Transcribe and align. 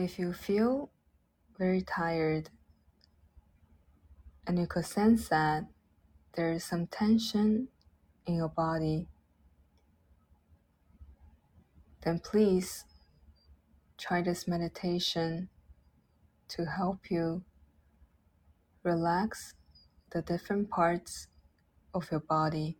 If 0.00 0.18
you 0.18 0.32
feel 0.32 0.88
very 1.58 1.82
tired 1.82 2.48
and 4.46 4.58
you 4.58 4.66
could 4.66 4.86
sense 4.86 5.28
that 5.28 5.66
there 6.32 6.52
is 6.52 6.64
some 6.64 6.86
tension 6.86 7.68
in 8.26 8.36
your 8.36 8.48
body, 8.48 9.08
then 12.02 12.18
please 12.18 12.86
try 13.98 14.22
this 14.22 14.48
meditation 14.48 15.50
to 16.48 16.64
help 16.64 17.10
you 17.10 17.44
relax 18.82 19.52
the 20.12 20.22
different 20.22 20.70
parts 20.70 21.28
of 21.92 22.10
your 22.10 22.20
body. 22.20 22.78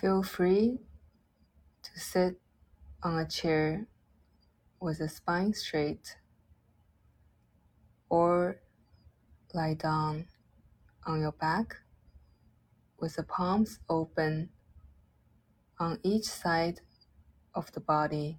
Feel 0.00 0.22
free 0.22 0.78
sit 1.98 2.40
on 3.02 3.18
a 3.18 3.26
chair 3.26 3.86
with 4.80 4.98
the 4.98 5.08
spine 5.08 5.52
straight 5.52 6.16
or 8.08 8.60
lie 9.54 9.74
down 9.74 10.26
on 11.06 11.20
your 11.20 11.32
back 11.32 11.76
with 13.00 13.16
the 13.16 13.22
palms 13.22 13.80
open 13.88 14.48
on 15.78 15.98
each 16.02 16.24
side 16.24 16.80
of 17.54 17.70
the 17.72 17.80
body. 17.80 18.38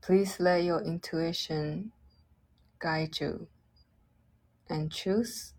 Please 0.00 0.40
let 0.40 0.64
your 0.64 0.80
intuition 0.80 1.92
guide 2.78 3.20
you 3.20 3.46
and 4.68 4.90
choose 4.90 5.54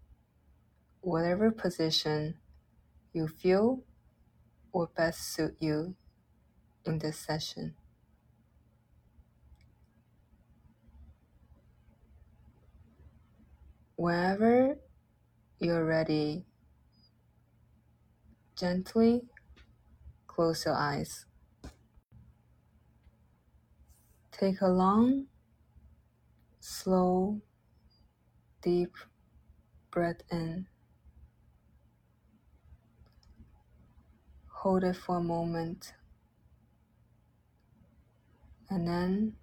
whatever 1.01 1.51
position 1.51 2.35
you 3.13 3.27
feel 3.27 3.83
will 4.73 4.91
best 4.95 5.33
suit 5.33 5.55
you 5.59 5.95
in 6.85 6.99
this 6.99 7.17
session. 7.17 7.75
Whenever 13.95 14.77
you're 15.59 15.85
ready, 15.85 16.45
gently 18.55 19.23
close 20.27 20.63
your 20.65 20.75
eyes. 20.75 21.25
Take 24.31 24.61
a 24.61 24.67
long, 24.67 25.25
slow, 26.61 27.41
deep 28.61 28.95
breath 29.91 30.21
in. 30.31 30.68
Hold 34.59 34.83
it 34.83 34.97
for 34.97 35.15
a 35.15 35.23
moment 35.23 35.93
and 38.69 38.85
then 38.85 39.37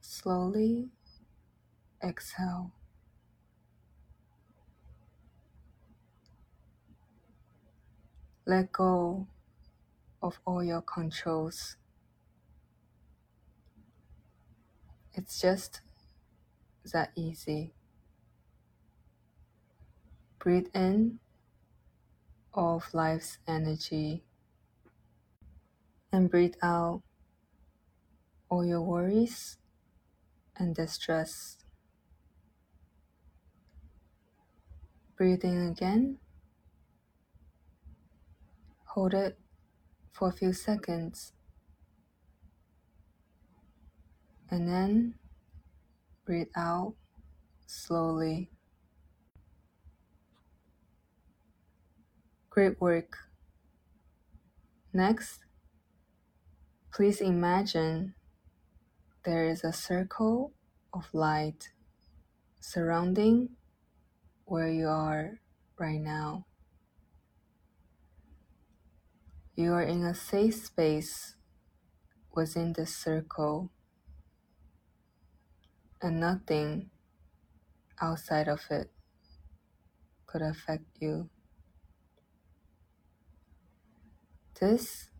slowly 0.00 0.88
exhale. 2.02 2.72
Let 8.46 8.72
go 8.72 9.26
of 10.22 10.40
all 10.46 10.64
your 10.64 10.80
controls. 10.80 11.76
It's 15.12 15.38
just 15.38 15.82
that 16.94 17.10
easy. 17.14 17.74
Breathe 20.38 20.68
in 20.74 21.18
of 22.54 22.92
life's 22.92 23.38
energy 23.46 24.24
and 26.12 26.30
breathe 26.30 26.54
out 26.62 27.02
all 28.48 28.64
your 28.64 28.82
worries 28.82 29.56
and 30.56 30.74
distress. 30.74 31.56
Breathe 35.16 35.44
in 35.44 35.68
again. 35.68 36.18
Hold 38.86 39.14
it 39.14 39.38
for 40.12 40.28
a 40.28 40.32
few 40.32 40.52
seconds 40.52 41.32
and 44.50 44.68
then 44.68 45.14
breathe 46.26 46.48
out 46.54 46.94
slowly. 47.66 48.50
Great 52.52 52.78
work. 52.82 53.16
Next, 54.92 55.38
please 56.92 57.22
imagine 57.22 58.12
there 59.24 59.48
is 59.48 59.64
a 59.64 59.72
circle 59.72 60.52
of 60.92 61.08
light 61.14 61.70
surrounding 62.60 63.56
where 64.44 64.68
you 64.68 64.86
are 64.86 65.40
right 65.78 65.98
now. 65.98 66.44
You 69.56 69.72
are 69.72 69.82
in 69.82 70.04
a 70.04 70.14
safe 70.14 70.56
space 70.56 71.36
within 72.34 72.74
this 72.74 72.94
circle 72.94 73.70
and 76.02 76.20
nothing 76.20 76.90
outside 77.98 78.46
of 78.46 78.60
it 78.68 78.90
could 80.26 80.42
affect 80.42 80.84
you. 81.00 81.30
This 84.62 85.10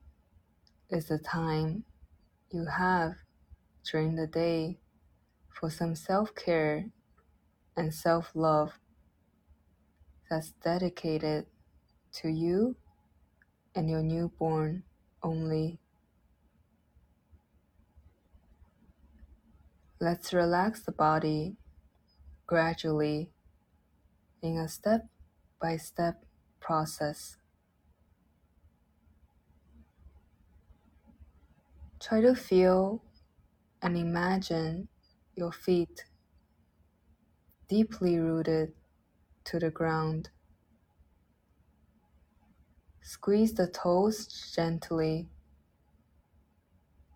is 0.88 1.08
the 1.08 1.18
time 1.18 1.82
you 2.52 2.64
have 2.64 3.14
during 3.82 4.14
the 4.14 4.28
day 4.28 4.78
for 5.48 5.68
some 5.68 5.96
self 5.96 6.32
care 6.36 6.86
and 7.76 7.92
self 7.92 8.30
love 8.36 8.78
that's 10.30 10.52
dedicated 10.62 11.46
to 12.20 12.28
you 12.28 12.76
and 13.74 13.90
your 13.90 14.04
newborn 14.04 14.84
only. 15.24 15.80
Let's 19.98 20.32
relax 20.32 20.84
the 20.84 20.92
body 20.92 21.56
gradually 22.46 23.32
in 24.40 24.56
a 24.56 24.68
step 24.68 25.08
by 25.60 25.78
step 25.78 26.24
process. 26.60 27.38
Try 32.02 32.20
to 32.20 32.34
feel 32.34 33.02
and 33.80 33.96
imagine 33.96 34.88
your 35.36 35.52
feet 35.52 36.04
deeply 37.68 38.18
rooted 38.18 38.72
to 39.44 39.58
the 39.58 39.70
ground. 39.70 40.30
Squeeze 43.02 43.54
the 43.54 43.68
toes 43.68 44.52
gently 44.54 45.28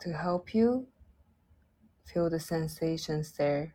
to 0.00 0.12
help 0.12 0.54
you 0.54 0.86
Feel 2.06 2.30
the 2.30 2.38
sensations 2.38 3.32
there. 3.32 3.74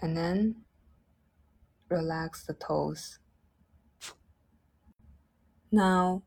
And 0.00 0.16
then 0.16 0.62
relax 1.88 2.46
the 2.46 2.54
toes. 2.54 3.18
Now, 5.72 6.22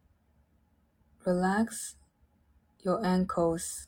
relax 1.26 1.96
your 2.84 3.06
ankles, 3.06 3.88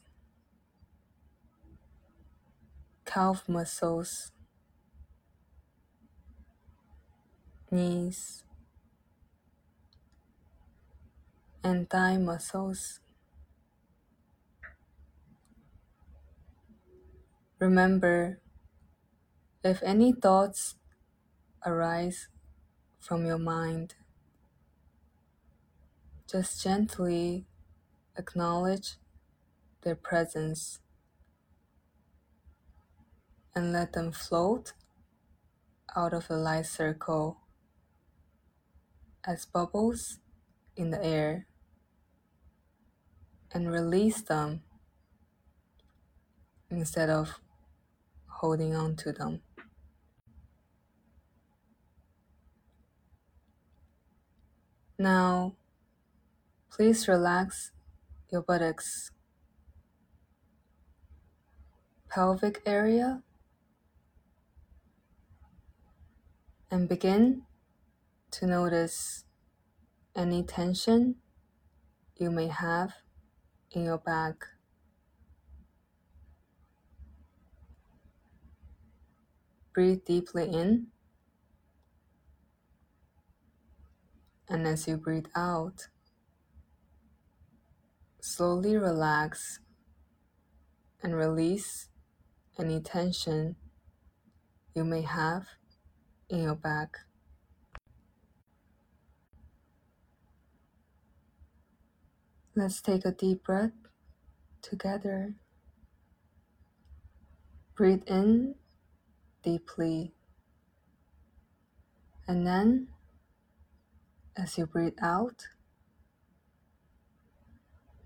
calf 3.06 3.50
muscles, 3.50 4.32
knees, 7.72 8.44
and 11.64 11.90
thigh 11.90 12.18
muscles. 12.18 13.00
Remember, 17.60 18.40
if 19.64 19.82
any 19.82 20.12
thoughts 20.12 20.76
arise 21.66 22.28
from 23.00 23.26
your 23.26 23.40
mind, 23.40 23.96
just 26.34 26.64
gently 26.64 27.46
acknowledge 28.18 28.96
their 29.84 29.94
presence 29.94 30.80
and 33.54 33.72
let 33.72 33.94
them 33.94 34.12
float 34.12 34.74
out 35.96 36.12
of 36.12 36.32
a 36.32 36.36
light 36.36 36.66
circle 36.66 37.38
as 39.24 39.46
bubbles 39.46 40.18
in 40.76 40.90
the 40.90 41.06
air 41.06 41.46
and 43.52 43.72
release 43.72 44.22
them 44.22 44.64
instead 46.72 47.12
of 47.12 47.40
holding 48.26 48.74
on 48.74 48.96
to 48.96 49.12
them. 49.12 49.42
Now, 54.98 55.54
please 56.74 57.08
relax 57.08 57.72
your 58.32 58.42
buttocks, 58.42 59.12
pelvic 62.10 62.64
area, 62.66 63.22
and 66.72 66.90
begin 66.90 67.44
to 68.32 68.48
notice 68.48 69.26
any 70.16 70.42
tension 70.42 71.14
you 72.18 72.32
may 72.32 72.48
have 72.48 72.92
in 73.72 73.86
your 73.86 74.00
back. 74.00 74.44
Breathe 79.76 80.04
deeply 80.06 80.50
in. 80.52 80.88
And 84.50 84.66
as 84.66 84.88
you 84.88 84.98
breathe 84.98 85.28
out, 85.36 85.88
slowly 88.24 88.78
relax 88.78 89.60
and 91.02 91.14
release 91.14 91.90
any 92.58 92.80
tension 92.80 93.54
you 94.74 94.86
may 94.86 95.02
have 95.02 95.44
in 96.30 96.44
your 96.44 96.56
back. 96.56 97.00
Let's 102.56 102.82
take 102.82 103.04
a 103.04 103.12
deep 103.12 103.44
breath 103.44 103.74
together. 104.62 105.34
Breathe 107.76 108.04
in 108.08 108.56
deeply. 109.44 110.14
And 112.26 112.48
then, 112.48 112.88
as 114.38 114.58
you 114.58 114.66
breathe 114.66 114.98
out, 115.02 115.46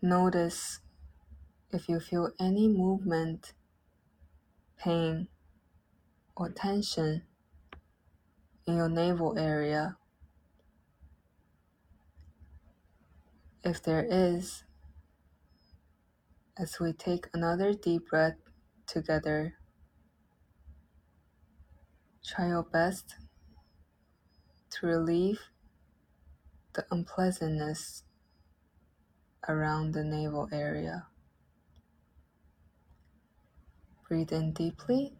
notice 0.07 0.80
if 1.71 1.89
you 1.89 2.00
feel 2.00 2.31
any 2.39 2.68
movement, 2.68 3.54
pain, 4.77 5.27
or 6.36 6.50
tension 6.50 7.24
in 8.65 8.75
your 8.75 8.89
navel 8.89 9.38
area. 9.38 9.98
If 13.63 13.83
there 13.83 14.06
is, 14.09 14.63
as 16.57 16.80
we 16.80 16.94
take 16.94 17.27
another 17.33 17.74
deep 17.74 18.09
breath 18.09 18.38
together, 18.86 19.56
try 22.25 22.48
your 22.48 22.63
best 22.63 23.15
to 24.69 24.88
relieve 24.88 25.39
the 26.74 26.86
unpleasantness 26.92 28.04
around 29.47 29.94
the 29.94 30.03
navel 30.03 30.49
area. 30.51 31.07
Breathe 34.07 34.31
in 34.31 34.53
deeply. 34.53 35.13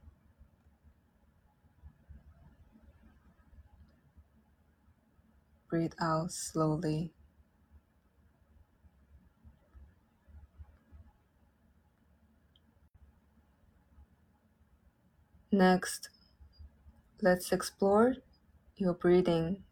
Breathe 5.70 5.94
out 6.00 6.32
slowly. 6.32 7.12
Next, 15.52 16.10
let's 17.22 17.52
explore 17.52 18.16
your 18.76 18.94
breathing 18.94 19.64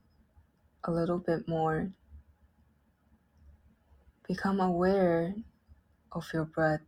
a 0.84 0.92
little 0.92 1.20
bit 1.20 1.48
more. 1.48 1.92
Become 4.28 4.60
aware 4.60 5.36
of 6.12 6.26
your 6.34 6.46
breath. 6.46 6.82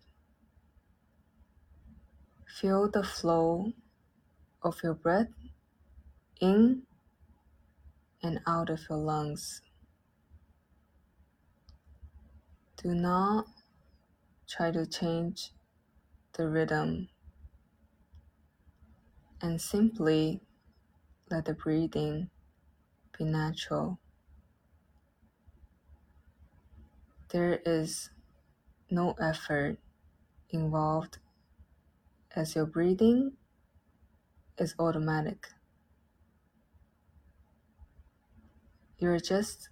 Feel 2.60 2.89
the 2.89 3.04
flow 3.04 3.74
of 4.63 4.81
your 4.84 4.95
breath 4.95 5.28
in 6.42 6.81
and 8.24 8.39
out 8.48 8.72
of 8.72 8.80
your 8.89 8.98
lungs. 8.98 9.62
Do 12.81 12.95
not 12.95 13.45
try 14.48 14.72
to 14.72 14.88
change 14.88 15.51
the 16.33 16.48
rhythm 16.48 17.10
and 19.42 19.62
simply 19.62 20.42
let 21.30 21.45
the 21.45 21.54
breathing 21.54 22.30
be 23.18 23.25
natural. 23.25 24.00
There 27.30 27.60
is 27.66 28.10
no 28.90 29.14
effort 29.20 29.80
involved 30.50 31.18
as 32.36 32.56
your 32.56 32.66
breathing 32.66 33.34
is 34.58 34.74
automatic. 34.80 35.48
You're 38.98 39.20
just 39.20 39.70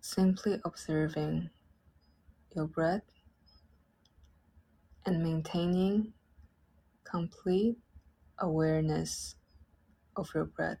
simply 0.00 0.58
observing 0.64 1.50
your 2.54 2.66
breath 2.66 3.04
and 5.04 5.22
maintaining 5.22 6.14
complete 7.04 7.76
awareness 8.38 9.36
of 10.16 10.30
your 10.34 10.46
breath. 10.46 10.78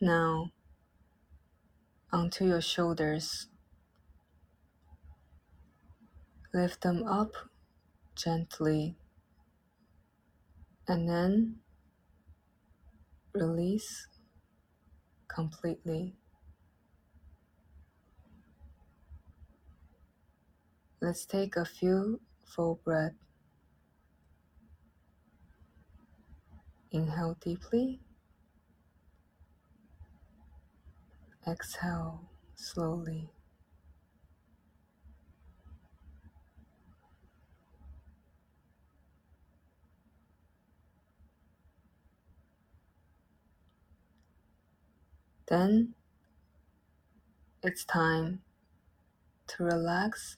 Now, 0.00 0.50
onto 2.10 2.46
your 2.46 2.62
shoulders. 2.62 3.48
Lift 6.54 6.80
them 6.80 7.04
up 7.06 7.32
gently 8.16 8.96
and 10.88 11.08
then 11.08 11.56
release 13.34 14.08
completely. 15.28 16.16
Let's 21.02 21.26
take 21.26 21.56
a 21.56 21.64
few 21.64 22.20
full 22.44 22.80
breaths. 22.84 23.16
Inhale 26.90 27.36
deeply. 27.40 28.00
Exhale 31.50 32.20
slowly. 32.54 33.28
Then 45.48 45.94
it's 47.64 47.84
time 47.84 48.42
to 49.48 49.64
relax 49.64 50.36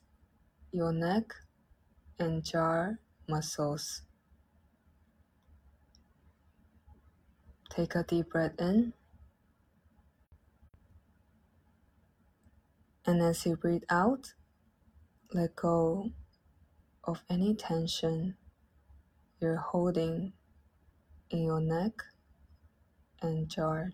your 0.72 0.92
neck 0.92 1.34
and 2.18 2.42
jaw 2.42 2.92
muscles. 3.28 4.00
Take 7.68 7.96
a 7.96 8.02
deep 8.02 8.30
breath 8.30 8.58
in 8.58 8.94
And 13.04 13.20
as 13.20 13.44
you 13.44 13.56
breathe 13.56 13.82
out, 13.90 14.34
let 15.32 15.56
go 15.56 16.10
of 17.04 17.22
any 17.28 17.54
tension 17.54 18.36
you're 19.40 19.56
holding 19.56 20.32
in 21.30 21.42
your 21.42 21.60
neck 21.60 21.92
and 23.20 23.48
jaw. 23.48 23.84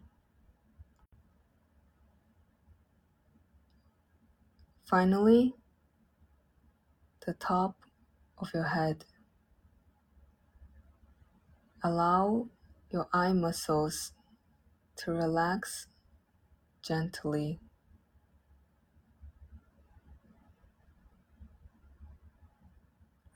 Finally, 4.85 5.55
the 7.25 7.35
top 7.35 7.77
of 8.39 8.49
your 8.55 8.65
head. 8.65 9.05
Allow 11.85 12.49
your 12.91 13.07
eye 13.13 13.35
muscles 13.35 14.13
to 14.97 15.13
relax 15.13 15.87
gently. 16.83 17.61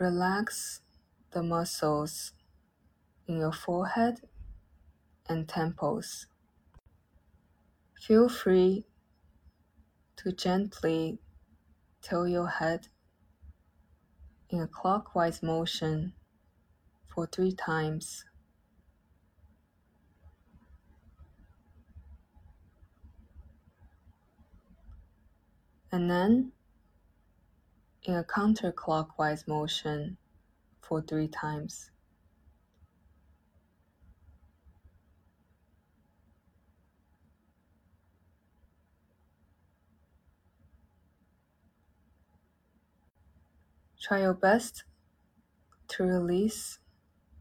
Relax 0.03 0.81
the 1.31 1.45
muscles 1.45 2.33
in 3.29 3.37
your 3.39 3.53
forehead 3.53 4.19
and 5.29 5.49
temples. 5.49 6.27
Feel 8.05 8.29
free 8.29 8.85
to 10.17 10.33
gently 10.33 11.21
tilt 12.01 12.31
your 12.31 12.49
head 12.49 12.89
in 14.51 14.61
a 14.63 14.67
clockwise 14.67 15.41
motion 15.41 16.15
for 17.07 17.29
three 17.29 17.53
times. 17.53 18.25
And 25.93 26.11
then 26.11 26.51
in 28.05 28.15
a 28.15 28.25
counterclockwise 28.25 29.47
motion 29.47 30.17
for 30.81 31.01
three 31.01 31.29
times. 31.29 31.91
Try 44.01 44.23
your 44.23 44.35
best 44.35 44.83
to 45.89 46.03
release 46.03 46.81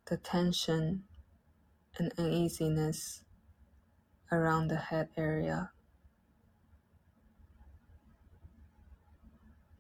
the 0.06 0.18
tension 0.18 1.04
and 1.98 2.14
uneasiness 2.20 3.24
around 4.32 4.68
the 4.68 4.76
head 4.76 5.10
area. 5.18 5.72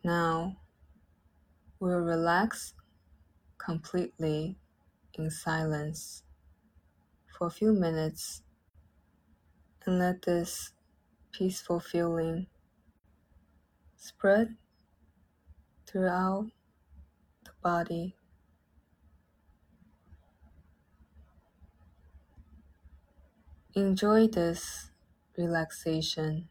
Now 0.03 0.57
we'll 1.81 1.97
relax 1.97 2.75
completely 3.57 4.55
in 5.15 5.31
silence 5.31 6.21
for 7.35 7.47
a 7.47 7.49
few 7.49 7.73
minutes 7.73 8.43
and 9.83 9.97
let 9.97 10.21
this 10.21 10.73
peaceful 11.31 11.79
feeling 11.79 12.45
spread 13.95 14.55
throughout 15.87 16.51
the 17.45 17.51
body. 17.63 18.15
Enjoy 23.73 24.27
this 24.27 24.91
relaxation. 25.35 26.47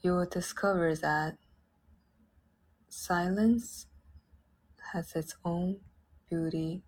You 0.00 0.10
will 0.12 0.26
discover 0.26 0.96
that 0.96 1.38
silence 2.96 3.86
has 4.92 5.14
its 5.14 5.36
own 5.44 5.76
beauty 6.30 6.82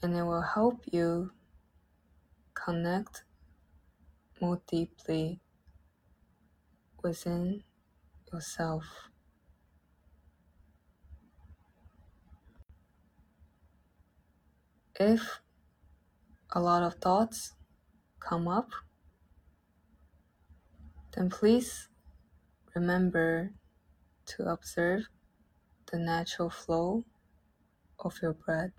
and 0.00 0.14
it 0.14 0.22
will 0.22 0.40
help 0.40 0.84
you 0.92 1.32
connect 2.54 3.24
more 4.40 4.60
deeply 4.68 5.40
within 7.02 7.64
yourself. 8.32 8.84
If 14.94 15.40
a 16.52 16.60
lot 16.60 16.84
of 16.84 16.94
thoughts 16.94 17.54
come 18.20 18.46
up, 18.46 18.70
then 21.16 21.28
please 21.30 21.88
remember 22.74 23.52
to 24.26 24.50
observe 24.50 25.08
the 25.90 25.98
natural 25.98 26.50
flow 26.50 27.04
of 27.98 28.18
your 28.20 28.32
breath. 28.32 28.72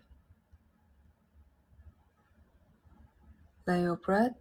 Let 3.66 3.82
your 3.82 3.96
breath 3.96 4.38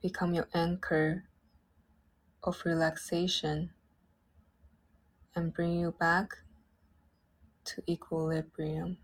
become 0.00 0.34
your 0.34 0.48
anchor 0.54 1.24
of 2.42 2.62
relaxation 2.64 3.70
and 5.34 5.52
bring 5.52 5.78
you 5.78 5.94
back 5.98 6.30
to 7.64 7.82
equilibrium. 7.88 8.98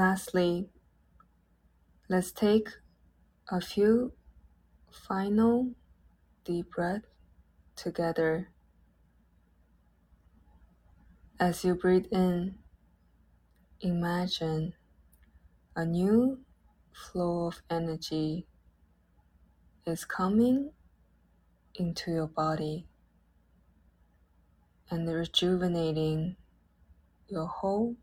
Lastly, 0.00 0.70
let's 2.08 2.32
take 2.32 2.70
a 3.50 3.60
few 3.60 4.12
final 4.90 5.72
deep 6.42 6.70
breaths 6.70 7.04
together. 7.76 8.48
As 11.38 11.64
you 11.66 11.74
breathe 11.74 12.06
in, 12.10 12.54
imagine 13.82 14.72
a 15.76 15.84
new 15.84 16.38
flow 16.94 17.48
of 17.48 17.60
energy 17.68 18.46
is 19.84 20.06
coming 20.06 20.70
into 21.74 22.10
your 22.10 22.26
body 22.26 22.86
and 24.90 25.06
rejuvenating 25.06 26.36
your 27.28 27.46
whole 27.46 27.96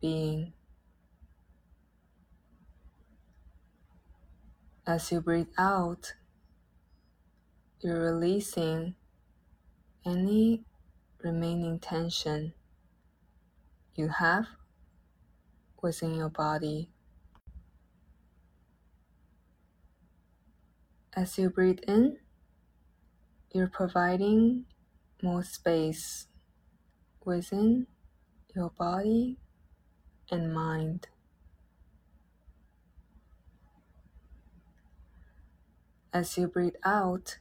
being. 0.00 0.54
As 4.84 5.12
you 5.12 5.20
breathe 5.20 5.46
out, 5.56 6.14
you're 7.80 8.00
releasing 8.00 8.96
any 10.04 10.64
remaining 11.22 11.78
tension 11.78 12.52
you 13.94 14.08
have 14.08 14.46
within 15.80 16.16
your 16.16 16.30
body. 16.30 16.90
As 21.14 21.38
you 21.38 21.48
breathe 21.48 21.78
in, 21.86 22.18
you're 23.52 23.68
providing 23.68 24.64
more 25.22 25.44
space 25.44 26.26
within 27.24 27.86
your 28.56 28.70
body 28.70 29.38
and 30.28 30.52
mind. 30.52 31.06
As 36.14 36.36
you 36.36 36.46
breathe 36.46 36.74
out, 36.84 37.38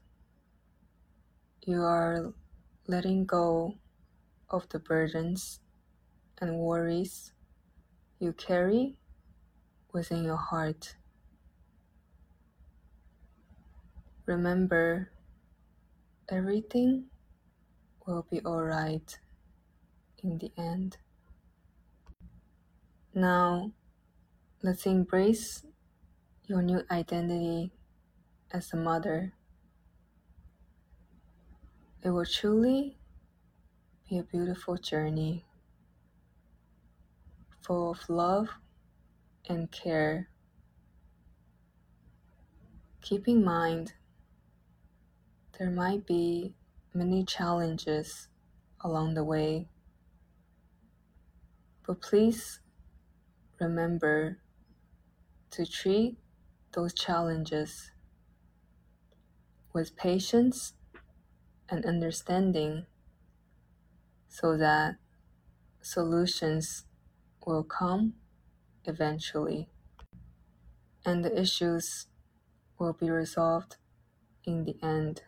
you 1.66 1.82
are 1.82 2.34
letting 2.88 3.26
go 3.26 3.76
of 4.50 4.70
the 4.70 4.80
burdens 4.80 5.60
and 6.40 6.58
worries 6.58 7.34
you 8.20 8.32
carry 8.32 8.96
within 9.92 10.24
your 10.24 10.38
heart. 10.38 10.96
Remember, 14.26 15.12
everything 16.30 17.08
will 18.08 18.26
be 18.32 18.40
alright 18.46 19.20
in 20.24 20.38
the 20.38 20.52
end. 20.58 20.96
Now, 23.14 23.74
let's 24.64 24.86
embrace 24.86 25.66
your 26.48 26.62
new 26.62 26.84
identity 26.90 27.74
as 28.54 28.74
a 28.74 28.78
mother. 28.78 29.34
It 32.04 32.10
will 32.10 32.26
truly 32.26 32.98
be 34.10 34.18
a 34.18 34.24
beautiful 34.24 34.76
journey 34.78 35.46
full 37.62 37.92
of 37.92 38.10
love 38.10 38.50
and 39.48 39.72
care. 39.72 40.30
Keep 43.02 43.28
in 43.28 43.44
mind, 43.44 43.94
there 45.58 45.70
might 45.70 46.06
be 46.06 46.56
many 46.94 47.24
challenges 47.24 48.28
along 48.84 49.14
the 49.14 49.24
way, 49.24 49.68
but 51.86 52.02
please 52.02 52.60
remember 53.60 54.40
to 55.52 55.66
treat 55.66 56.18
those 56.74 56.94
challenges 56.94 57.92
with 59.74 59.96
patience 59.96 60.74
and 61.70 61.86
understanding 61.86 62.86
so 64.28 64.58
that 64.58 64.96
solutions 65.82 66.86
will 67.46 67.64
come 67.64 68.14
eventually 68.86 69.68
and 71.06 71.24
the 71.24 71.40
issues 71.40 72.08
will 72.78 72.94
be 72.94 73.10
resolved 73.10 73.78
in 74.46 74.66
the 74.66 74.76
end. 74.84 75.22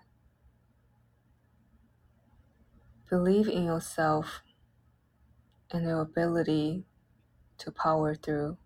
Believe 3.10 3.48
in 3.48 3.66
yourself 3.66 4.42
and 5.72 5.86
your 5.86 6.02
ability 6.02 6.86
to 7.58 7.72
power 7.72 8.16
through. 8.16 8.58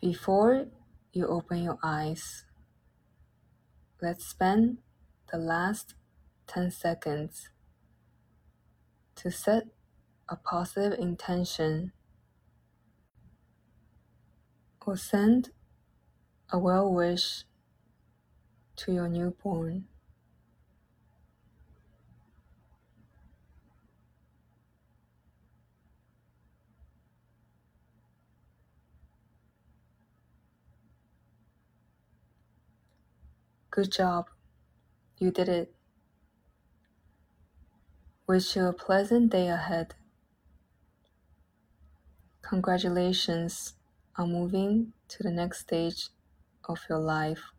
Before 0.00 0.66
you 1.18 1.26
open 1.26 1.64
your 1.64 1.78
eyes, 1.82 2.44
let's 4.00 4.24
spend 4.24 4.78
the 5.32 5.36
last 5.36 5.94
10 6.46 6.70
seconds 6.70 7.50
to 9.16 9.28
set 9.28 9.64
a 10.28 10.36
positive 10.36 10.96
intention 10.96 11.90
or 14.86 14.96
send 14.96 15.50
a 16.52 16.58
well 16.58 16.94
wish 16.94 17.42
to 18.76 18.92
your 18.92 19.08
newborn. 19.08 19.86
Good 33.78 33.92
job. 33.92 34.26
You 35.18 35.30
did 35.30 35.48
it. 35.48 35.72
Wish 38.26 38.56
you 38.56 38.66
a 38.66 38.72
pleasant 38.72 39.30
day 39.30 39.46
ahead. 39.46 39.94
Congratulations 42.42 43.74
on 44.16 44.32
moving 44.32 44.94
to 45.06 45.22
the 45.22 45.30
next 45.30 45.60
stage 45.60 46.08
of 46.64 46.80
your 46.90 46.98
life 46.98 47.52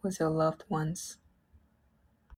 with 0.00 0.20
your 0.20 0.30
loved 0.30 0.62
ones. 0.68 1.18